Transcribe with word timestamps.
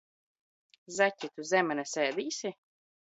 Zaķi, 0.95 1.29
tu 1.35 1.45
zemenes 1.53 1.93
ēdīsi? 2.07 2.57